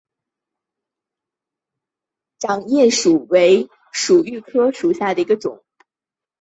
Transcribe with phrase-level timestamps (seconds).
[2.39, 5.63] 掌叶薯为薯蓣科薯蓣属下的一个种。